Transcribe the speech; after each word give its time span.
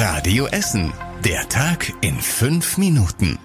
Radio 0.00 0.46
Essen. 0.46 0.92
Der 1.24 1.48
Tag 1.48 1.92
in 2.02 2.14
fünf 2.20 2.78
Minuten. 2.78 3.36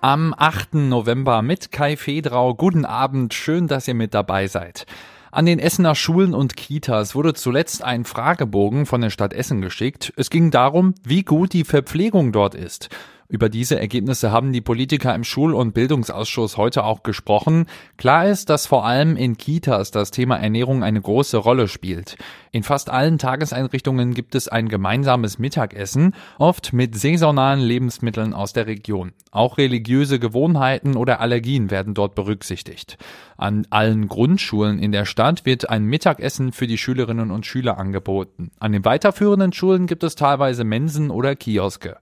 Am 0.00 0.34
8. 0.34 0.72
November 0.72 1.42
mit 1.42 1.70
Kai 1.70 1.98
Fedrau. 1.98 2.54
Guten 2.54 2.86
Abend. 2.86 3.34
Schön, 3.34 3.68
dass 3.68 3.86
ihr 3.86 3.92
mit 3.92 4.14
dabei 4.14 4.46
seid. 4.46 4.86
An 5.30 5.44
den 5.44 5.58
Essener 5.58 5.94
Schulen 5.94 6.32
und 6.32 6.56
Kitas 6.56 7.14
wurde 7.14 7.34
zuletzt 7.34 7.84
ein 7.84 8.06
Fragebogen 8.06 8.86
von 8.86 9.02
der 9.02 9.10
Stadt 9.10 9.34
Essen 9.34 9.60
geschickt. 9.60 10.14
Es 10.16 10.30
ging 10.30 10.50
darum, 10.50 10.94
wie 11.04 11.24
gut 11.24 11.52
die 11.52 11.64
Verpflegung 11.64 12.32
dort 12.32 12.54
ist. 12.54 12.88
Über 13.30 13.50
diese 13.50 13.78
Ergebnisse 13.78 14.32
haben 14.32 14.54
die 14.54 14.62
Politiker 14.62 15.14
im 15.14 15.22
Schul- 15.22 15.52
und 15.52 15.74
Bildungsausschuss 15.74 16.56
heute 16.56 16.84
auch 16.84 17.02
gesprochen. 17.02 17.66
Klar 17.98 18.26
ist, 18.26 18.48
dass 18.48 18.66
vor 18.66 18.86
allem 18.86 19.16
in 19.16 19.36
Kitas 19.36 19.90
das 19.90 20.10
Thema 20.10 20.36
Ernährung 20.38 20.82
eine 20.82 21.02
große 21.02 21.36
Rolle 21.36 21.68
spielt. 21.68 22.16
In 22.52 22.62
fast 22.62 22.88
allen 22.88 23.18
Tageseinrichtungen 23.18 24.14
gibt 24.14 24.34
es 24.34 24.48
ein 24.48 24.70
gemeinsames 24.70 25.38
Mittagessen, 25.38 26.14
oft 26.38 26.72
mit 26.72 26.96
saisonalen 26.96 27.60
Lebensmitteln 27.60 28.32
aus 28.32 28.54
der 28.54 28.66
Region. 28.66 29.12
Auch 29.30 29.58
religiöse 29.58 30.18
Gewohnheiten 30.18 30.96
oder 30.96 31.20
Allergien 31.20 31.70
werden 31.70 31.92
dort 31.92 32.14
berücksichtigt. 32.14 32.96
An 33.36 33.66
allen 33.68 34.08
Grundschulen 34.08 34.78
in 34.78 34.90
der 34.90 35.04
Stadt 35.04 35.44
wird 35.44 35.68
ein 35.68 35.84
Mittagessen 35.84 36.50
für 36.50 36.66
die 36.66 36.78
Schülerinnen 36.78 37.30
und 37.30 37.44
Schüler 37.44 37.76
angeboten. 37.76 38.52
An 38.58 38.72
den 38.72 38.86
weiterführenden 38.86 39.52
Schulen 39.52 39.86
gibt 39.86 40.02
es 40.02 40.14
teilweise 40.14 40.64
Mensen 40.64 41.10
oder 41.10 41.36
Kioske. 41.36 41.98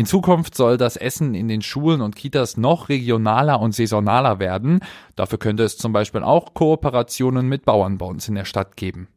In 0.00 0.06
Zukunft 0.06 0.54
soll 0.54 0.78
das 0.78 0.96
Essen 0.96 1.34
in 1.34 1.46
den 1.46 1.60
Schulen 1.60 2.00
und 2.00 2.16
Kitas 2.16 2.56
noch 2.56 2.88
regionaler 2.88 3.60
und 3.60 3.74
saisonaler 3.74 4.38
werden. 4.38 4.80
Dafür 5.14 5.38
könnte 5.38 5.62
es 5.62 5.76
zum 5.76 5.92
Beispiel 5.92 6.22
auch 6.22 6.54
Kooperationen 6.54 7.46
mit 7.48 7.66
Bauern 7.66 7.98
bei 7.98 8.06
uns 8.06 8.26
in 8.26 8.34
der 8.34 8.46
Stadt 8.46 8.78
geben. 8.78 9.08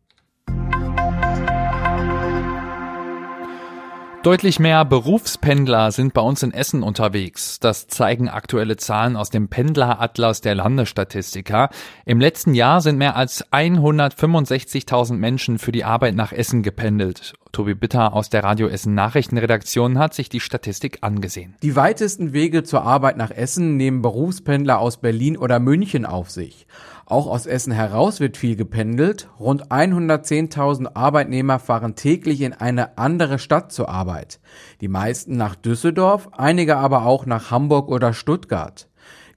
Deutlich 4.23 4.59
mehr 4.59 4.83
Berufspendler 4.83 5.93
sind 5.93 6.13
bei 6.13 6.21
uns 6.21 6.43
in 6.43 6.53
Essen 6.53 6.83
unterwegs. 6.83 7.61
Das 7.61 7.87
zeigen 7.87 8.27
aktuelle 8.27 8.75
Zahlen 8.75 9.15
aus 9.15 9.29
dem 9.29 9.47
Pendleratlas 9.47 10.41
der 10.41 10.55
Landesstatistiker. 10.55 11.69
Im 12.05 12.19
letzten 12.19 12.55
Jahr 12.55 12.81
sind 12.81 12.97
mehr 12.97 13.15
als 13.15 13.49
165.000 13.53 15.13
Menschen 15.13 15.59
für 15.59 15.71
die 15.71 15.85
Arbeit 15.85 16.15
nach 16.15 16.33
Essen 16.33 16.61
gependelt. 16.61 17.35
Tobi 17.53 17.75
Bitter 17.75 18.13
aus 18.13 18.31
der 18.31 18.43
Radio 18.43 18.67
Essen 18.67 18.95
Nachrichtenredaktion 18.95 19.99
hat 19.99 20.15
sich 20.15 20.27
die 20.27 20.39
Statistik 20.39 20.97
angesehen. 21.01 21.53
Die 21.61 21.75
weitesten 21.75 22.33
Wege 22.33 22.63
zur 22.63 22.81
Arbeit 22.81 23.15
nach 23.15 23.29
Essen 23.29 23.77
nehmen 23.77 24.01
Berufspendler 24.01 24.79
aus 24.79 24.97
Berlin 24.97 25.37
oder 25.37 25.59
München 25.59 26.07
auf 26.07 26.31
sich. 26.31 26.65
Auch 27.05 27.27
aus 27.27 27.45
Essen 27.45 27.71
heraus 27.71 28.19
wird 28.19 28.37
viel 28.37 28.55
gependelt. 28.55 29.29
Rund 29.39 29.67
110.000 29.67 30.95
Arbeitnehmer 30.95 31.59
fahren 31.59 31.93
täglich 31.93 32.41
in 32.41 32.53
eine 32.53 32.97
andere 32.97 33.37
Stadt 33.37 33.71
zur 33.71 33.87
Arbeit. 33.87 34.39
Die 34.81 34.87
meisten 34.87 35.37
nach 35.37 35.53
Düsseldorf, 35.53 36.29
einige 36.31 36.77
aber 36.77 37.05
auch 37.05 37.27
nach 37.27 37.51
Hamburg 37.51 37.87
oder 37.87 38.13
Stuttgart. 38.13 38.89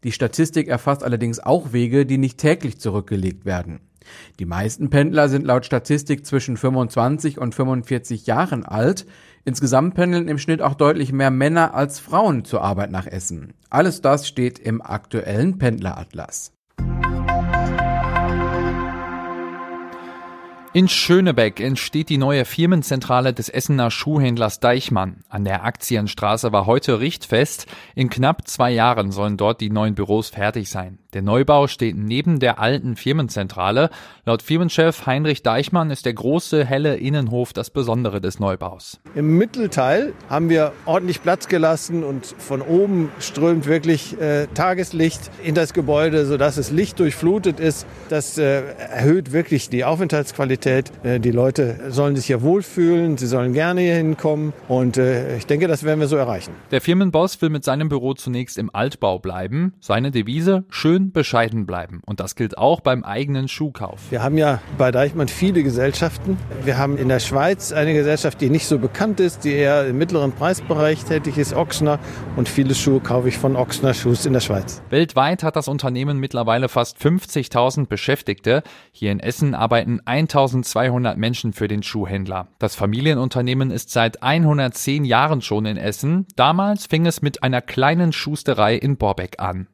Die 0.04 0.12
Statistik 0.12 0.68
erfasst 0.68 1.04
allerdings 1.04 1.38
auch 1.38 1.74
Wege, 1.74 2.06
die 2.06 2.16
nicht 2.16 2.38
täglich 2.38 2.80
zurückgelegt 2.80 3.44
werden. 3.44 3.80
Die 4.38 4.46
meisten 4.46 4.90
Pendler 4.90 5.28
sind 5.28 5.46
laut 5.46 5.66
Statistik 5.66 6.26
zwischen 6.26 6.56
25 6.56 7.38
und 7.38 7.54
45 7.54 8.26
Jahren 8.26 8.64
alt. 8.64 9.06
Insgesamt 9.44 9.94
pendeln 9.94 10.28
im 10.28 10.38
Schnitt 10.38 10.60
auch 10.60 10.74
deutlich 10.74 11.12
mehr 11.12 11.30
Männer 11.30 11.74
als 11.74 12.00
Frauen 12.00 12.44
zur 12.44 12.62
Arbeit 12.62 12.90
nach 12.90 13.06
Essen. 13.06 13.54
Alles 13.70 14.00
das 14.00 14.26
steht 14.26 14.58
im 14.58 14.82
aktuellen 14.82 15.58
Pendleratlas. 15.58 16.52
In 20.76 20.88
Schönebeck 20.88 21.58
entsteht 21.58 22.10
die 22.10 22.18
neue 22.18 22.44
Firmenzentrale 22.44 23.32
des 23.32 23.48
Essener 23.48 23.90
Schuhhändlers 23.90 24.60
Deichmann. 24.60 25.24
An 25.30 25.42
der 25.42 25.64
Aktienstraße 25.64 26.52
war 26.52 26.66
heute 26.66 27.00
Richtfest. 27.00 27.66
In 27.94 28.10
knapp 28.10 28.46
zwei 28.46 28.72
Jahren 28.72 29.10
sollen 29.10 29.38
dort 29.38 29.62
die 29.62 29.70
neuen 29.70 29.94
Büros 29.94 30.28
fertig 30.28 30.68
sein. 30.68 30.98
Der 31.16 31.22
Neubau 31.22 31.66
steht 31.66 31.96
neben 31.96 32.40
der 32.40 32.58
alten 32.58 32.94
Firmenzentrale. 32.94 33.88
Laut 34.26 34.42
Firmenchef 34.42 35.06
Heinrich 35.06 35.42
Deichmann 35.42 35.90
ist 35.90 36.04
der 36.04 36.12
große, 36.12 36.62
helle 36.62 36.96
Innenhof 36.96 37.54
das 37.54 37.70
Besondere 37.70 38.20
des 38.20 38.38
Neubaus. 38.38 39.00
Im 39.14 39.38
Mittelteil 39.38 40.12
haben 40.28 40.50
wir 40.50 40.72
ordentlich 40.84 41.22
Platz 41.22 41.48
gelassen 41.48 42.04
und 42.04 42.26
von 42.26 42.60
oben 42.60 43.08
strömt 43.18 43.64
wirklich 43.64 44.20
äh, 44.20 44.46
Tageslicht 44.52 45.30
in 45.42 45.54
das 45.54 45.72
Gebäude, 45.72 46.26
sodass 46.26 46.58
es 46.58 46.70
lichtdurchflutet 46.70 47.60
ist. 47.60 47.86
Das 48.10 48.36
äh, 48.36 48.74
erhöht 48.76 49.32
wirklich 49.32 49.70
die 49.70 49.86
Aufenthaltsqualität. 49.86 50.92
Äh, 51.02 51.18
die 51.18 51.30
Leute 51.30 51.78
sollen 51.88 52.14
sich 52.14 52.26
hier 52.26 52.42
wohlfühlen, 52.42 53.16
sie 53.16 53.26
sollen 53.26 53.54
gerne 53.54 53.80
hier 53.80 53.94
hinkommen 53.94 54.52
und 54.68 54.98
äh, 54.98 55.38
ich 55.38 55.46
denke, 55.46 55.66
das 55.66 55.82
werden 55.82 55.98
wir 55.98 56.08
so 56.08 56.16
erreichen. 56.16 56.52
Der 56.72 56.82
Firmenboss 56.82 57.40
will 57.40 57.48
mit 57.48 57.64
seinem 57.64 57.88
Büro 57.88 58.12
zunächst 58.12 58.58
im 58.58 58.68
Altbau 58.70 59.18
bleiben. 59.18 59.72
Seine 59.80 60.10
Devise, 60.10 60.64
schön 60.68 61.05
bescheiden 61.12 61.66
bleiben. 61.66 62.00
Und 62.06 62.20
das 62.20 62.34
gilt 62.34 62.58
auch 62.58 62.80
beim 62.80 63.04
eigenen 63.04 63.48
Schuhkauf. 63.48 64.00
Wir 64.10 64.22
haben 64.22 64.38
ja 64.38 64.60
bei 64.78 64.90
Deichmann 64.90 65.28
viele 65.28 65.62
Gesellschaften. 65.62 66.38
Wir 66.64 66.78
haben 66.78 66.98
in 66.98 67.08
der 67.08 67.20
Schweiz 67.20 67.72
eine 67.72 67.94
Gesellschaft, 67.94 68.40
die 68.40 68.50
nicht 68.50 68.66
so 68.66 68.78
bekannt 68.78 69.20
ist, 69.20 69.44
die 69.44 69.52
eher 69.52 69.86
im 69.86 69.98
mittleren 69.98 70.32
Preisbereich 70.32 71.04
tätig 71.04 71.38
ist, 71.38 71.54
Ochsner. 71.54 71.98
Und 72.36 72.48
viele 72.48 72.74
Schuhe 72.74 73.00
kaufe 73.00 73.28
ich 73.28 73.38
von 73.38 73.56
Ochsner 73.56 73.94
Schuhs 73.94 74.26
in 74.26 74.32
der 74.32 74.40
Schweiz. 74.40 74.82
Weltweit 74.90 75.42
hat 75.42 75.56
das 75.56 75.68
Unternehmen 75.68 76.18
mittlerweile 76.18 76.68
fast 76.68 76.98
50.000 76.98 77.86
Beschäftigte. 77.86 78.62
Hier 78.92 79.12
in 79.12 79.20
Essen 79.20 79.54
arbeiten 79.54 80.00
1.200 80.00 81.16
Menschen 81.16 81.52
für 81.52 81.68
den 81.68 81.82
Schuhhändler. 81.82 82.48
Das 82.58 82.74
Familienunternehmen 82.74 83.70
ist 83.70 83.90
seit 83.90 84.22
110 84.22 85.04
Jahren 85.04 85.42
schon 85.42 85.66
in 85.66 85.76
Essen. 85.76 86.26
Damals 86.36 86.86
fing 86.86 87.06
es 87.06 87.22
mit 87.22 87.42
einer 87.42 87.62
kleinen 87.62 88.12
Schusterei 88.12 88.76
in 88.76 88.96
Borbeck 88.96 89.40
an. 89.40 89.68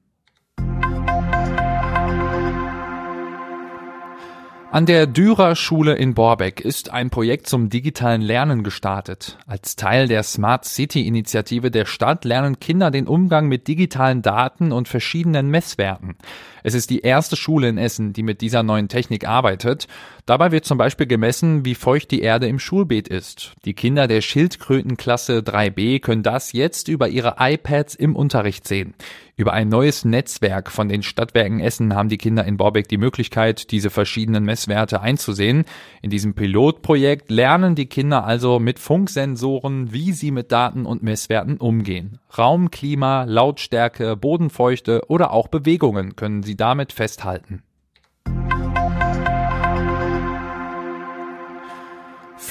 An 4.72 4.86
der 4.86 5.06
Dürer 5.06 5.54
Schule 5.54 5.96
in 5.96 6.14
Borbeck 6.14 6.62
ist 6.62 6.90
ein 6.90 7.10
Projekt 7.10 7.46
zum 7.46 7.68
digitalen 7.68 8.22
Lernen 8.22 8.64
gestartet. 8.64 9.36
Als 9.46 9.76
Teil 9.76 10.08
der 10.08 10.22
Smart 10.22 10.64
City 10.64 11.06
Initiative 11.06 11.70
der 11.70 11.84
Stadt 11.84 12.24
lernen 12.24 12.58
Kinder 12.58 12.90
den 12.90 13.06
Umgang 13.06 13.48
mit 13.48 13.68
digitalen 13.68 14.22
Daten 14.22 14.72
und 14.72 14.88
verschiedenen 14.88 15.50
Messwerten. 15.50 16.16
Es 16.62 16.72
ist 16.72 16.88
die 16.88 17.00
erste 17.00 17.36
Schule 17.36 17.68
in 17.68 17.76
Essen, 17.76 18.14
die 18.14 18.22
mit 18.22 18.40
dieser 18.40 18.62
neuen 18.62 18.88
Technik 18.88 19.28
arbeitet. 19.28 19.88
Dabei 20.24 20.52
wird 20.52 20.64
zum 20.64 20.78
Beispiel 20.78 21.06
gemessen, 21.06 21.66
wie 21.66 21.74
feucht 21.74 22.10
die 22.10 22.22
Erde 22.22 22.46
im 22.46 22.58
Schulbeet 22.58 23.08
ist. 23.08 23.52
Die 23.66 23.74
Kinder 23.74 24.06
der 24.06 24.22
Schildkrötenklasse 24.22 25.40
3b 25.40 26.00
können 26.00 26.22
das 26.22 26.52
jetzt 26.52 26.88
über 26.88 27.08
ihre 27.08 27.36
iPads 27.38 27.94
im 27.94 28.16
Unterricht 28.16 28.66
sehen. 28.66 28.94
Über 29.34 29.54
ein 29.54 29.68
neues 29.68 30.04
Netzwerk 30.04 30.70
von 30.70 30.88
den 30.88 31.02
Stadtwerken 31.02 31.58
Essen 31.58 31.94
haben 31.94 32.08
die 32.08 32.18
Kinder 32.18 32.44
in 32.44 32.58
Borbeck 32.58 32.86
die 32.86 32.98
Möglichkeit, 32.98 33.72
diese 33.72 33.90
verschiedenen 33.90 34.44
Messwerte 34.66 35.00
einzusehen. 35.00 35.64
In 36.02 36.10
diesem 36.10 36.34
Pilotprojekt 36.34 37.30
lernen 37.30 37.74
die 37.74 37.86
Kinder 37.86 38.24
also 38.24 38.58
mit 38.58 38.78
Funksensoren, 38.78 39.92
wie 39.92 40.12
sie 40.12 40.30
mit 40.30 40.52
Daten 40.52 40.86
und 40.86 41.02
Messwerten 41.02 41.56
umgehen. 41.56 42.18
Raum, 42.36 42.70
Klima, 42.70 43.24
Lautstärke, 43.24 44.16
Bodenfeuchte 44.16 45.02
oder 45.08 45.32
auch 45.32 45.48
Bewegungen 45.48 46.16
können 46.16 46.42
sie 46.42 46.56
damit 46.56 46.92
festhalten. 46.92 47.62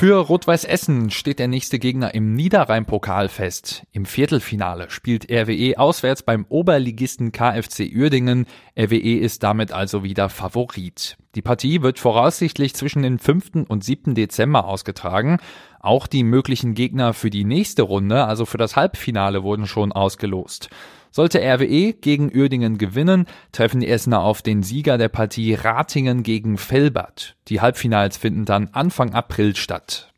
Für 0.01 0.17
Rot-Weiß 0.17 0.63
Essen 0.63 1.11
steht 1.11 1.37
der 1.37 1.47
nächste 1.47 1.77
Gegner 1.77 2.15
im 2.15 2.33
Niederrhein-Pokal 2.33 3.29
fest. 3.29 3.83
Im 3.91 4.05
Viertelfinale 4.05 4.89
spielt 4.89 5.31
RWE 5.31 5.77
auswärts 5.77 6.23
beim 6.23 6.47
Oberligisten 6.49 7.31
KFC 7.31 7.81
Uerdingen. 7.95 8.47
RWE 8.75 9.19
ist 9.19 9.43
damit 9.43 9.71
also 9.71 10.03
wieder 10.03 10.29
Favorit. 10.29 11.17
Die 11.35 11.43
Partie 11.43 11.83
wird 11.83 11.99
voraussichtlich 11.99 12.73
zwischen 12.73 13.03
dem 13.03 13.19
5. 13.19 13.67
und 13.67 13.83
7. 13.83 14.15
Dezember 14.15 14.65
ausgetragen. 14.65 15.37
Auch 15.79 16.07
die 16.07 16.23
möglichen 16.23 16.73
Gegner 16.73 17.13
für 17.13 17.29
die 17.29 17.45
nächste 17.45 17.83
Runde, 17.83 18.25
also 18.25 18.47
für 18.47 18.57
das 18.57 18.75
Halbfinale, 18.75 19.43
wurden 19.43 19.67
schon 19.67 19.91
ausgelost. 19.91 20.71
Sollte 21.11 21.39
RWE 21.39 21.93
gegen 21.93 22.31
Uerdingen 22.33 22.77
gewinnen, 22.77 23.25
treffen 23.51 23.81
die 23.81 23.89
Essener 23.89 24.21
auf 24.21 24.41
den 24.41 24.63
Sieger 24.63 24.97
der 24.97 25.09
Partie 25.09 25.53
Ratingen 25.53 26.23
gegen 26.23 26.57
Felbert. 26.57 27.35
Die 27.49 27.59
Halbfinals 27.59 28.15
finden 28.15 28.45
dann 28.45 28.69
Anfang 28.71 29.13
April 29.13 29.55
statt. 29.57 30.13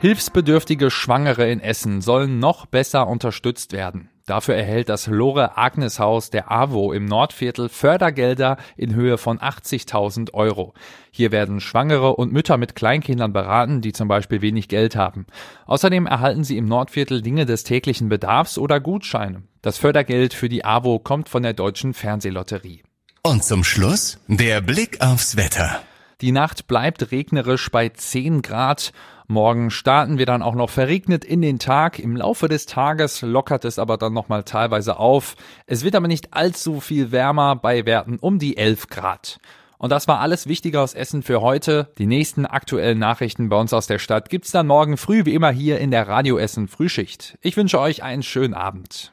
Hilfsbedürftige 0.00 0.90
Schwangere 0.90 1.50
in 1.50 1.60
Essen 1.60 2.00
sollen 2.00 2.38
noch 2.38 2.66
besser 2.66 3.08
unterstützt 3.08 3.72
werden. 3.72 4.08
Dafür 4.28 4.56
erhält 4.56 4.90
das 4.90 5.06
Lore 5.06 5.56
Agnes 5.56 5.98
Haus 5.98 6.28
der 6.28 6.52
AWO 6.52 6.92
im 6.92 7.06
Nordviertel 7.06 7.70
Fördergelder 7.70 8.58
in 8.76 8.94
Höhe 8.94 9.16
von 9.16 9.38
80.000 9.38 10.34
Euro. 10.34 10.74
Hier 11.10 11.32
werden 11.32 11.60
Schwangere 11.60 12.14
und 12.14 12.30
Mütter 12.30 12.58
mit 12.58 12.76
Kleinkindern 12.76 13.32
beraten, 13.32 13.80
die 13.80 13.94
zum 13.94 14.06
Beispiel 14.06 14.42
wenig 14.42 14.68
Geld 14.68 14.96
haben. 14.96 15.24
Außerdem 15.64 16.04
erhalten 16.04 16.44
sie 16.44 16.58
im 16.58 16.66
Nordviertel 16.66 17.22
Dinge 17.22 17.46
des 17.46 17.64
täglichen 17.64 18.10
Bedarfs 18.10 18.58
oder 18.58 18.80
Gutscheine. 18.80 19.44
Das 19.62 19.78
Fördergeld 19.78 20.34
für 20.34 20.50
die 20.50 20.62
AWO 20.62 20.98
kommt 20.98 21.30
von 21.30 21.42
der 21.42 21.54
Deutschen 21.54 21.94
Fernsehlotterie. 21.94 22.82
Und 23.22 23.44
zum 23.44 23.64
Schluss 23.64 24.18
der 24.28 24.60
Blick 24.60 25.00
aufs 25.00 25.38
Wetter. 25.38 25.80
Die 26.20 26.32
Nacht 26.32 26.66
bleibt 26.66 27.12
regnerisch 27.12 27.70
bei 27.70 27.90
10 27.90 28.42
Grad. 28.42 28.92
Morgen 29.28 29.70
starten 29.70 30.18
wir 30.18 30.26
dann 30.26 30.42
auch 30.42 30.56
noch 30.56 30.68
verregnet 30.68 31.24
in 31.24 31.42
den 31.42 31.60
Tag. 31.60 32.00
Im 32.00 32.16
Laufe 32.16 32.48
des 32.48 32.66
Tages 32.66 33.22
lockert 33.22 33.64
es 33.64 33.78
aber 33.78 33.98
dann 33.98 34.14
nochmal 34.14 34.42
teilweise 34.42 34.98
auf. 34.98 35.36
Es 35.66 35.84
wird 35.84 35.94
aber 35.94 36.08
nicht 36.08 36.34
allzu 36.34 36.80
viel 36.80 37.12
wärmer 37.12 37.54
bei 37.54 37.86
Werten 37.86 38.18
um 38.18 38.40
die 38.40 38.56
11 38.56 38.88
Grad. 38.88 39.38
Und 39.78 39.90
das 39.92 40.08
war 40.08 40.18
alles 40.18 40.48
Wichtige 40.48 40.80
aus 40.80 40.94
Essen 40.94 41.22
für 41.22 41.40
heute. 41.40 41.92
Die 41.98 42.06
nächsten 42.06 42.46
aktuellen 42.46 42.98
Nachrichten 42.98 43.48
bei 43.48 43.56
uns 43.56 43.72
aus 43.72 43.86
der 43.86 44.00
Stadt 44.00 44.28
gibt's 44.28 44.50
dann 44.50 44.66
morgen 44.66 44.96
früh 44.96 45.24
wie 45.24 45.34
immer 45.34 45.52
hier 45.52 45.78
in 45.78 45.92
der 45.92 46.08
Radio 46.08 46.36
Essen 46.36 46.66
Frühschicht. 46.66 47.38
Ich 47.42 47.56
wünsche 47.56 47.78
euch 47.78 48.02
einen 48.02 48.24
schönen 48.24 48.54
Abend. 48.54 49.12